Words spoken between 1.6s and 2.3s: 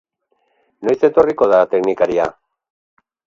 teknikaria?